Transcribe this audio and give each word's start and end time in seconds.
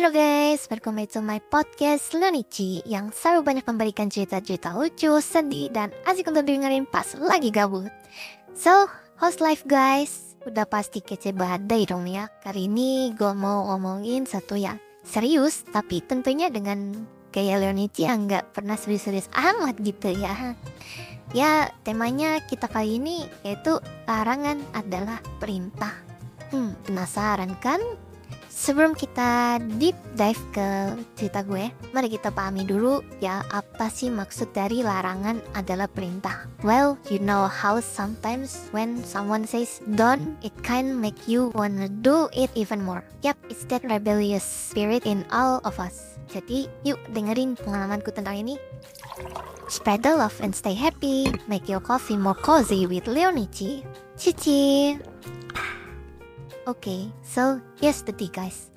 Halo 0.00 0.16
guys, 0.16 0.64
welcome 0.72 0.96
back 0.96 1.12
to 1.12 1.20
my 1.20 1.36
podcast 1.52 2.16
Lunici 2.16 2.80
Yang 2.88 3.20
selalu 3.20 3.40
banyak 3.44 3.68
memberikan 3.68 4.08
cerita-cerita 4.08 4.72
lucu, 4.72 5.12
sedih, 5.20 5.68
dan 5.68 5.92
asik 6.08 6.32
untuk 6.32 6.48
dengerin 6.48 6.88
pas 6.88 7.04
lagi 7.20 7.52
gabut. 7.52 7.92
So, 8.56 8.88
host 9.20 9.44
life 9.44 9.60
guys? 9.68 10.40
Udah 10.48 10.64
pasti 10.64 11.04
kece 11.04 11.36
badai 11.36 11.84
dong 11.84 12.08
ya. 12.08 12.32
Kali 12.40 12.64
ini 12.64 13.12
gue 13.12 13.28
mau 13.36 13.68
ngomongin 13.68 14.24
satu 14.24 14.56
yang 14.56 14.80
serius 15.04 15.68
Tapi 15.68 16.00
tentunya 16.00 16.48
dengan 16.48 16.96
gaya 17.28 17.60
Leonici 17.60 18.08
yang 18.08 18.24
gak 18.24 18.56
pernah 18.56 18.80
serius-serius 18.80 19.28
amat 19.36 19.76
gitu 19.84 20.16
ya. 20.16 20.56
Ya, 21.36 21.76
temanya 21.84 22.40
kita 22.48 22.72
kali 22.72 22.96
ini 22.96 23.28
yaitu 23.44 23.76
larangan 24.08 24.64
adalah 24.72 25.20
perintah. 25.36 25.92
Hmm, 26.48 26.72
penasaran 26.88 27.52
kan? 27.60 27.84
Sebelum 28.50 28.98
kita 28.98 29.62
deep 29.78 29.94
dive 30.18 30.42
ke 30.50 30.68
cerita 31.14 31.46
gue, 31.46 31.70
mari 31.94 32.10
kita 32.10 32.34
pahami 32.34 32.66
dulu 32.66 32.98
ya 33.22 33.46
apa 33.46 33.86
sih 33.86 34.10
maksud 34.10 34.50
dari 34.50 34.82
larangan 34.82 35.38
adalah 35.54 35.86
perintah. 35.86 36.50
Well, 36.66 36.98
you 37.06 37.22
know 37.22 37.46
how 37.46 37.78
sometimes 37.78 38.66
when 38.74 39.06
someone 39.06 39.46
says 39.46 39.78
don't, 39.94 40.34
it 40.42 40.52
can 40.66 40.98
make 40.98 41.30
you 41.30 41.54
wanna 41.54 41.86
do 41.86 42.26
it 42.34 42.50
even 42.58 42.82
more. 42.82 43.06
Yap, 43.22 43.38
it's 43.46 43.62
that 43.70 43.86
rebellious 43.86 44.42
spirit 44.42 45.06
in 45.06 45.22
all 45.30 45.62
of 45.62 45.78
us. 45.78 46.18
Jadi, 46.30 46.66
yuk 46.82 46.98
dengerin 47.14 47.54
pengalamanku 47.54 48.10
tentang 48.10 48.34
ini. 48.34 48.58
Spread 49.70 50.02
the 50.02 50.10
love 50.14 50.34
and 50.42 50.50
stay 50.50 50.74
happy. 50.74 51.30
Make 51.46 51.70
your 51.70 51.82
coffee 51.82 52.18
more 52.18 52.34
cozy 52.34 52.90
with 52.90 53.06
Leonici. 53.06 53.86
Cici. 54.18 54.98
Okay, 56.70 57.10
so 57.26 57.58
here's 57.82 58.06
the 58.06 58.14
guys. 58.30 58.70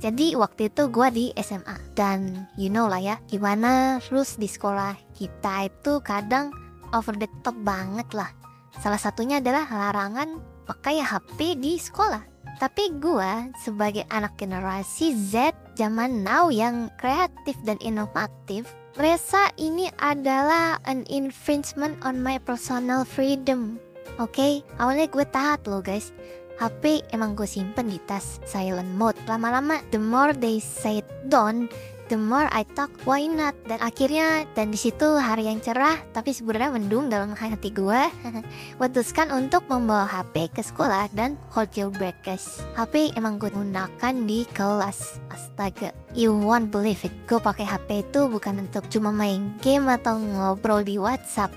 Jadi 0.00 0.32
waktu 0.32 0.72
itu 0.72 0.88
gue 0.88 1.08
di 1.12 1.26
SMA 1.36 1.76
dan 1.92 2.48
you 2.56 2.72
know 2.72 2.88
lah 2.88 2.96
ya 2.96 3.20
gimana 3.28 4.00
rules 4.08 4.40
di 4.40 4.48
sekolah 4.48 4.96
kita 5.12 5.68
itu 5.68 6.00
kadang 6.00 6.48
over 6.96 7.12
the 7.12 7.28
top 7.44 7.52
banget 7.60 8.08
lah. 8.16 8.32
Salah 8.80 8.96
satunya 8.96 9.44
adalah 9.44 9.68
larangan 9.68 10.40
pakai 10.64 11.04
HP 11.04 11.60
di 11.60 11.76
sekolah. 11.76 12.24
Tapi 12.56 12.96
gue 12.96 13.52
sebagai 13.60 14.08
anak 14.08 14.40
generasi 14.40 15.12
Z 15.12 15.52
zaman 15.76 16.24
now 16.24 16.48
yang 16.48 16.88
kreatif 16.96 17.60
dan 17.68 17.76
inovatif 17.84 18.72
merasa 18.96 19.52
ini 19.60 19.92
adalah 20.00 20.80
an 20.88 21.04
infringement 21.12 22.00
on 22.08 22.24
my 22.24 22.40
personal 22.40 23.04
freedom. 23.04 23.76
Oke, 24.16 24.32
okay? 24.32 24.52
awalnya 24.80 25.12
gue 25.12 25.26
taat 25.28 25.66
loh 25.68 25.84
guys 25.84 26.14
HP 26.58 27.02
emang 27.10 27.34
gue 27.34 27.48
simpen 27.48 27.90
di 27.90 27.98
tas 28.06 28.38
silent 28.46 28.90
mode. 28.94 29.18
Lama-lama, 29.26 29.82
the 29.90 29.98
more 29.98 30.30
they 30.30 30.62
say 30.62 31.02
don't, 31.26 31.66
the 32.08 32.18
more 32.18 32.46
I 32.52 32.64
talk 32.76 32.92
why 33.08 33.24
not? 33.26 33.56
Dan 33.64 33.80
akhirnya 33.80 34.44
dan 34.52 34.70
di 34.70 34.78
situ 34.78 35.04
hari 35.16 35.48
yang 35.48 35.60
cerah 35.60 35.96
tapi 36.12 36.36
sebenarnya 36.36 36.76
mendung 36.76 37.08
dalam 37.08 37.32
hati 37.32 37.72
gue 37.72 38.00
putuskan 38.80 39.32
untuk 39.32 39.64
membawa 39.68 40.04
HP 40.04 40.52
ke 40.52 40.62
sekolah 40.62 41.08
dan 41.16 41.40
hold 41.52 41.72
your 41.74 41.90
guys 42.22 42.60
HP 42.76 43.16
emang 43.16 43.40
gue 43.40 43.48
gunakan 43.50 44.14
di 44.24 44.44
kelas. 44.52 45.18
Astaga 45.32 45.90
you 46.12 46.30
won't 46.30 46.70
believe 46.70 47.00
it. 47.02 47.14
Gue 47.26 47.40
pakai 47.40 47.64
HP 47.64 48.06
itu 48.10 48.28
bukan 48.28 48.62
untuk 48.68 48.86
cuma 48.92 49.10
main 49.10 49.56
game 49.64 49.88
atau 49.88 50.20
ngobrol 50.20 50.84
di 50.84 51.00
WhatsApp 51.00 51.50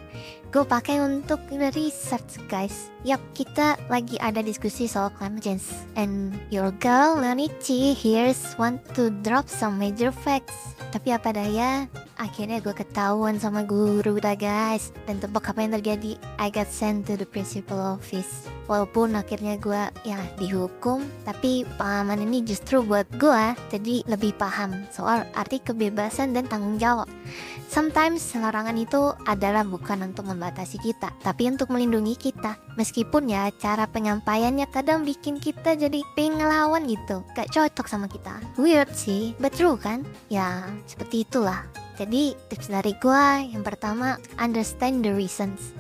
gue 0.52 0.64
pakai 0.64 1.04
untuk 1.04 1.44
research 1.52 2.40
guys. 2.48 2.90
Yap, 3.04 3.20
kita 3.36 3.76
lagi 3.92 4.16
ada 4.20 4.40
diskusi 4.40 4.88
soal 4.88 5.12
climate 5.16 5.44
change. 5.44 5.68
And 6.00 6.36
your 6.48 6.72
girl 6.80 7.20
Lanichi 7.20 7.92
here's 7.96 8.56
want 8.56 8.80
to 8.96 9.12
drop 9.24 9.52
some 9.52 9.76
major 9.76 10.12
facts. 10.12 10.76
Tapi 10.92 11.12
apa 11.12 11.36
daya, 11.36 11.86
akhirnya 12.18 12.60
gue 12.60 12.74
ketahuan 12.74 13.38
sama 13.38 13.64
guru 13.64 14.18
dah 14.18 14.36
guys. 14.36 14.92
Dan 15.06 15.22
tebak 15.22 15.50
apa 15.50 15.64
yang 15.64 15.78
terjadi? 15.80 16.18
I 16.42 16.50
got 16.52 16.70
sent 16.70 17.08
to 17.08 17.16
the 17.16 17.26
principal 17.26 17.78
office. 17.78 18.50
Walaupun 18.68 19.16
akhirnya 19.16 19.56
gue 19.56 19.80
ya 20.04 20.20
dihukum 20.36 21.00
Tapi 21.24 21.64
pengalaman 21.80 22.28
ini 22.28 22.44
justru 22.44 22.84
buat 22.84 23.08
gue 23.16 23.56
Jadi 23.72 24.04
lebih 24.12 24.36
paham 24.36 24.84
soal 24.92 25.24
arti 25.40 25.64
kebebasan 25.64 26.36
dan 26.36 26.52
tanggung 26.52 26.76
jawab. 26.76 27.08
Sometimes 27.72 28.36
larangan 28.36 28.76
itu 28.76 29.16
adalah 29.24 29.64
bukan 29.64 30.12
untuk 30.12 30.28
membatasi 30.28 30.84
kita 30.84 31.16
Tapi 31.24 31.48
untuk 31.48 31.72
melindungi 31.72 32.20
kita. 32.20 32.60
Meskipun 32.76 33.32
ya 33.32 33.48
cara 33.56 33.88
penyampaiannya 33.88 34.68
kadang 34.68 35.08
bikin 35.08 35.40
kita 35.40 35.80
jadi 35.80 36.04
pengen 36.14 36.44
ngelawan 36.44 36.84
gitu. 36.92 37.24
Gak 37.34 37.50
cocok 37.56 37.88
sama 37.88 38.12
kita. 38.12 38.44
Weird 38.60 38.92
sih, 38.92 39.32
but 39.40 39.56
true 39.56 39.80
kan? 39.80 40.04
Ya 40.28 40.68
seperti 40.86 41.24
itulah 41.24 41.64
Jadi 41.98 42.38
tips 42.48 42.70
dari 42.70 42.94
gue 43.02 43.26
yang 43.58 43.66
pertama 43.66 44.22
understand 44.38 45.02
the 45.02 45.10
reasons 45.10 45.74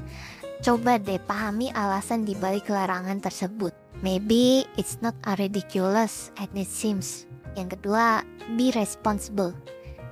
Coba 0.57 0.97
deh 0.97 1.22
pahami 1.22 1.69
alasan 1.69 2.25
dibalik 2.25 2.66
larangan 2.66 3.22
tersebut. 3.22 3.73
Maybe 4.01 4.66
it's 4.73 4.97
not 5.06 5.13
a 5.29 5.38
ridiculous 5.38 6.33
as 6.41 6.50
it 6.57 6.69
seems. 6.69 7.29
Yang 7.53 7.77
kedua, 7.77 8.25
be 8.57 8.73
responsible. 8.73 9.53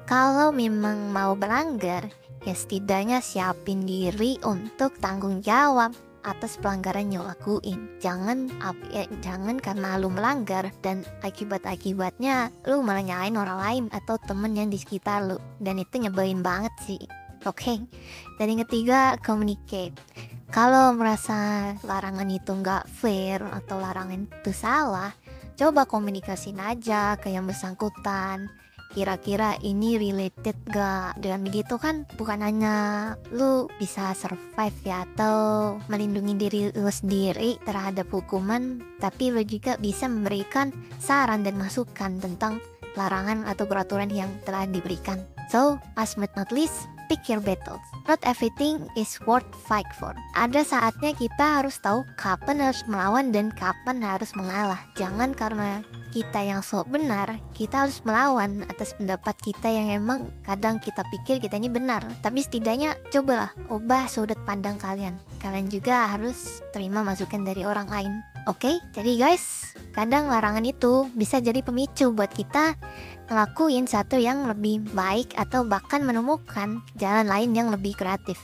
Kalau 0.06 0.54
memang 0.54 1.10
mau 1.10 1.34
berlanggar, 1.34 2.14
ya 2.46 2.54
setidaknya 2.54 3.26
siapin 3.26 3.90
diri 3.90 4.38
untuk 4.46 4.94
tanggung 5.02 5.42
jawab 5.42 5.98
atas 6.26 6.58
pelanggaran 6.58 7.14
yang 7.14 7.24
lakuin. 7.24 7.88
Jangan 8.02 8.50
ya, 8.90 9.06
jangan 9.22 9.62
karena 9.62 10.02
lu 10.02 10.10
melanggar 10.10 10.74
dan 10.82 11.06
akibat-akibatnya 11.22 12.50
lu 12.66 12.82
malah 12.82 13.06
nyalain 13.06 13.38
orang 13.38 13.60
lain 13.62 13.84
atau 13.94 14.18
temen 14.26 14.58
yang 14.58 14.74
di 14.74 14.82
sekitar 14.82 15.24
lu. 15.30 15.38
Dan 15.62 15.78
itu 15.78 16.02
nyebelin 16.02 16.42
banget 16.42 16.74
sih. 16.84 17.02
Oke. 17.46 17.62
Okay? 17.62 17.78
Dan 18.42 18.58
yang 18.58 18.62
ketiga, 18.66 19.22
communicate 19.22 19.94
kalau 20.56 20.96
merasa 20.96 21.74
larangan 21.84 22.32
itu 22.32 22.56
nggak 22.56 22.88
fair 22.88 23.44
atau 23.44 23.76
larangan 23.76 24.24
itu 24.24 24.56
salah, 24.56 25.12
coba 25.60 25.84
komunikasiin 25.84 26.64
aja 26.64 27.20
ke 27.20 27.28
yang 27.28 27.44
bersangkutan. 27.44 28.48
Kira-kira 28.96 29.60
ini 29.60 30.00
related 30.00 30.56
gak? 30.72 31.20
Dengan 31.20 31.44
begitu 31.44 31.76
kan 31.76 32.08
bukan 32.16 32.40
hanya 32.40 32.76
lu 33.36 33.68
bisa 33.76 34.16
survive 34.16 34.80
ya 34.88 35.04
atau 35.04 35.76
melindungi 35.92 36.34
diri 36.40 36.62
lu 36.72 36.88
sendiri 36.88 37.60
terhadap 37.68 38.08
hukuman, 38.08 38.80
tapi 39.04 39.36
lu 39.36 39.44
juga 39.44 39.76
bisa 39.76 40.08
memberikan 40.08 40.72
saran 41.04 41.44
dan 41.44 41.60
masukan 41.60 42.24
tentang 42.24 42.64
larangan 42.96 43.44
atau 43.44 43.68
peraturan 43.68 44.08
yang 44.08 44.32
telah 44.48 44.64
diberikan. 44.64 45.20
So, 45.52 45.76
last 46.00 46.16
but 46.16 46.32
not 46.40 46.56
least, 46.56 46.88
pick 47.08 47.26
your 47.30 47.42
battles. 47.42 47.82
Not 48.06 48.22
everything 48.26 48.86
is 48.94 49.18
worth 49.26 49.48
fight 49.66 49.88
for. 49.98 50.14
Ada 50.38 50.62
saatnya 50.66 51.14
kita 51.18 51.62
harus 51.62 51.82
tahu 51.82 52.06
kapan 52.18 52.62
harus 52.62 52.86
melawan 52.86 53.34
dan 53.34 53.50
kapan 53.54 54.02
harus 54.02 54.34
mengalah. 54.38 54.82
Jangan 54.98 55.34
karena 55.34 55.82
kita 56.16 56.40
yang 56.40 56.64
sok 56.64 56.88
benar, 56.96 57.42
kita 57.52 57.88
harus 57.88 58.00
melawan 58.08 58.64
atas 58.72 58.96
pendapat 58.96 59.36
kita 59.44 59.68
yang 59.68 59.92
emang 60.00 60.32
kadang 60.48 60.80
kita 60.80 61.04
pikir 61.12 61.44
kita 61.44 61.60
ini 61.60 61.68
benar. 61.68 62.08
Tapi 62.24 62.40
setidaknya 62.40 62.96
cobalah 63.12 63.52
ubah 63.68 64.08
sudut 64.08 64.40
pandang 64.48 64.80
kalian. 64.80 65.20
Kalian 65.44 65.68
juga 65.68 66.08
harus 66.08 66.64
terima 66.72 67.04
masukan 67.04 67.44
dari 67.44 67.68
orang 67.68 67.92
lain. 67.92 68.14
Oke, 68.46 68.70
okay? 68.70 68.76
jadi 68.94 69.12
guys, 69.18 69.74
kadang 69.96 70.28
larangan 70.28 70.68
itu 70.68 71.08
bisa 71.16 71.40
jadi 71.40 71.64
pemicu 71.64 72.12
buat 72.12 72.28
kita 72.28 72.76
ngelakuin 73.32 73.88
satu 73.88 74.20
yang 74.20 74.44
lebih 74.46 74.84
baik 74.92 75.32
atau 75.40 75.64
bahkan 75.64 76.04
menemukan 76.04 76.84
jalan 77.00 77.26
lain 77.26 77.56
yang 77.56 77.72
lebih 77.72 77.96
kreatif. 77.96 78.38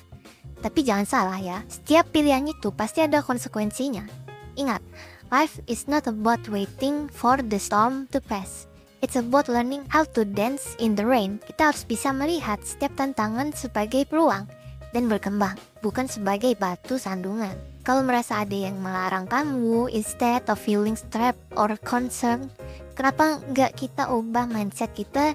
Tapi 0.64 0.88
jangan 0.88 1.04
salah 1.04 1.38
ya, 1.38 1.60
setiap 1.68 2.10
pilihan 2.16 2.48
itu 2.48 2.72
pasti 2.72 3.04
ada 3.04 3.20
konsekuensinya. 3.20 4.08
Ingat, 4.56 4.80
life 5.28 5.60
is 5.68 5.92
not 5.92 6.08
about 6.08 6.42
waiting 6.48 7.12
for 7.12 7.36
the 7.44 7.60
storm 7.60 8.08
to 8.16 8.24
pass. 8.24 8.72
It's 9.02 9.18
about 9.18 9.50
learning 9.50 9.90
how 9.90 10.06
to 10.14 10.22
dance 10.22 10.78
in 10.78 10.94
the 10.94 11.04
rain. 11.04 11.42
Kita 11.42 11.74
harus 11.74 11.82
bisa 11.82 12.14
melihat 12.14 12.62
setiap 12.62 12.94
tantangan 12.94 13.50
sebagai 13.58 14.06
peluang 14.06 14.46
dan 14.94 15.10
berkembang, 15.10 15.58
bukan 15.82 16.06
sebagai 16.06 16.54
batu 16.54 17.02
sandungan. 17.02 17.71
Kalau 17.82 18.06
merasa 18.06 18.46
ada 18.46 18.54
yang 18.54 18.78
melarang 18.78 19.26
kamu, 19.26 19.90
instead 19.90 20.46
of 20.46 20.62
feeling 20.62 20.94
trapped 21.10 21.42
or 21.58 21.74
concerned, 21.82 22.54
kenapa 22.94 23.42
nggak 23.50 23.74
kita 23.74 24.06
ubah 24.06 24.46
mindset 24.46 24.94
kita 24.94 25.34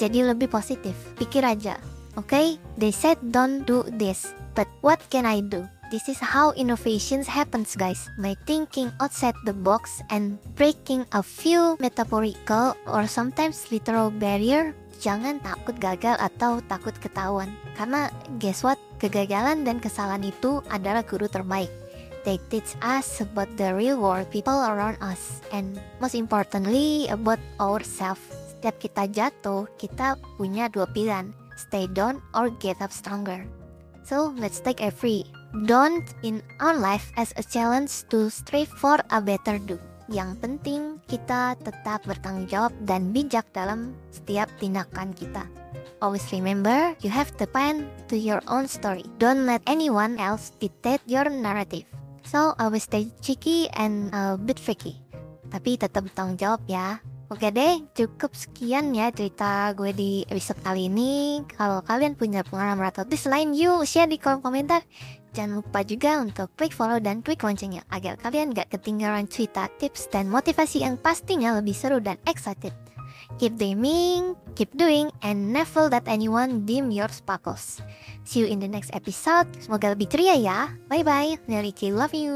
jadi 0.00 0.32
lebih 0.32 0.48
positif? 0.48 0.96
Pikir 1.20 1.44
aja, 1.44 1.76
oke? 2.16 2.32
Okay? 2.32 2.56
They 2.80 2.96
said 2.96 3.20
don't 3.20 3.68
do 3.68 3.84
this, 3.92 4.32
but 4.56 4.64
what 4.80 5.04
can 5.12 5.28
I 5.28 5.44
do? 5.44 5.68
This 5.92 6.08
is 6.08 6.16
how 6.24 6.56
innovations 6.56 7.28
happens 7.28 7.76
guys 7.76 8.08
By 8.16 8.32
thinking 8.48 8.88
outside 8.96 9.36
the 9.44 9.52
box 9.52 10.00
and 10.08 10.40
breaking 10.56 11.04
a 11.12 11.20
few 11.20 11.76
metaphorical 11.84 12.72
or 12.88 13.04
sometimes 13.04 13.68
literal 13.68 14.08
barrier 14.08 14.72
Jangan 15.04 15.44
takut 15.44 15.76
gagal 15.76 16.16
atau 16.16 16.64
takut 16.64 16.96
ketahuan 16.96 17.52
Karena 17.76 18.08
guess 18.40 18.64
what? 18.64 18.80
Kegagalan 18.96 19.68
dan 19.68 19.84
kesalahan 19.84 20.24
itu 20.24 20.64
adalah 20.72 21.04
guru 21.04 21.28
terbaik 21.28 21.81
They 22.22 22.38
teach 22.50 22.78
us 22.78 23.18
about 23.18 23.50
the 23.58 23.74
real 23.74 23.98
world, 23.98 24.30
people 24.30 24.54
around 24.54 24.98
us, 25.02 25.42
and 25.50 25.80
most 25.98 26.14
importantly 26.14 27.10
about 27.10 27.42
ourselves. 27.58 28.42
setiap 28.62 28.78
kita 28.78 29.04
jatuh, 29.10 29.66
kita 29.74 30.14
punya 30.38 30.70
dua 30.70 30.86
pilihan, 30.86 31.34
stay 31.58 31.90
down 31.90 32.22
or 32.30 32.46
get 32.62 32.78
up 32.78 32.94
stronger. 32.94 33.42
So 34.06 34.30
let's 34.38 34.62
take 34.62 34.78
a 34.78 34.94
free 34.94 35.26
don't 35.66 36.06
in 36.22 36.46
our 36.62 36.78
life 36.78 37.10
as 37.18 37.34
a 37.34 37.42
challenge 37.42 37.90
to 38.14 38.30
strive 38.30 38.70
for 38.78 39.02
a 39.10 39.18
better 39.18 39.58
do. 39.58 39.82
Yang 40.06 40.38
penting 40.46 40.82
kita 41.10 41.58
tetap 41.58 42.06
bertanggung 42.06 42.46
jawab 42.46 42.70
dan 42.86 43.10
bijak 43.10 43.50
dalam 43.50 43.98
setiap 44.14 44.46
tindakan 44.62 45.10
kita. 45.10 45.42
Always 45.98 46.22
remember, 46.30 46.94
you 47.02 47.10
have 47.10 47.34
the 47.42 47.50
pen 47.50 47.90
to 48.06 48.14
your 48.14 48.38
own 48.46 48.70
story. 48.70 49.02
Don't 49.18 49.42
let 49.42 49.62
anyone 49.66 50.22
else 50.22 50.54
dictate 50.62 51.02
your 51.10 51.26
narrative. 51.26 51.86
So 52.26 52.54
always 52.58 52.86
stay 52.86 53.10
cheeky 53.20 53.68
and 53.74 54.10
a 54.14 54.38
bit 54.38 54.58
freaky. 54.58 54.98
Tapi 55.52 55.76
tetap 55.76 56.08
bertanggung 56.08 56.38
jawab 56.40 56.62
ya. 56.70 57.02
Oke 57.32 57.48
deh, 57.48 57.80
cukup 57.96 58.36
sekian 58.36 58.92
ya 58.92 59.08
cerita 59.08 59.72
gue 59.72 59.88
di 59.96 60.20
episode 60.28 60.60
kali 60.60 60.92
ini. 60.92 61.40
Kalau 61.56 61.80
kalian 61.80 62.12
punya 62.12 62.44
pengalaman 62.44 62.92
atau 62.92 63.08
tips 63.08 63.24
lain, 63.24 63.56
yuk 63.56 63.88
share 63.88 64.04
di 64.04 64.20
kolom 64.20 64.44
komentar. 64.44 64.84
Jangan 65.32 65.64
lupa 65.64 65.80
juga 65.80 66.20
untuk 66.20 66.52
klik 66.60 66.76
follow 66.76 67.00
dan 67.00 67.24
klik 67.24 67.40
loncengnya 67.40 67.88
agar 67.88 68.20
kalian 68.20 68.52
gak 68.52 68.68
ketinggalan 68.68 69.24
cerita, 69.24 69.64
tips, 69.80 70.12
dan 70.12 70.28
motivasi 70.28 70.84
yang 70.84 71.00
pastinya 71.00 71.56
lebih 71.56 71.72
seru 71.72 72.04
dan 72.04 72.20
excited. 72.28 72.76
Keep 73.40 73.58
dreaming, 73.58 74.36
keep 74.54 74.70
doing, 74.76 75.10
and 75.22 75.52
never 75.52 75.88
let 75.88 76.06
anyone 76.06 76.66
dim 76.66 76.90
your 76.90 77.08
sparkles. 77.08 77.80
See 78.24 78.40
you 78.40 78.46
in 78.46 78.60
the 78.60 78.68
next 78.68 78.92
episode. 78.94 79.48
Semoga 79.58 79.92
lebih 79.96 80.12
ceria 80.12 80.36
ya. 80.38 80.58
Bye 80.86 81.02
bye. 81.02 81.36
Nelly 81.48 81.74
love 81.90 82.14
you. 82.14 82.32